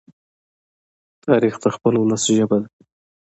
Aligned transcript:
تاریخ 1.25 1.55
د 1.63 1.65
خپل 1.75 1.93
ولس 1.97 2.23
ژبه 2.37 2.57
ده. 2.61 2.67